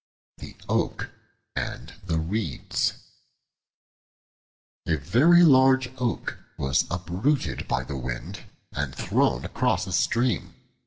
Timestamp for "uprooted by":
6.89-7.83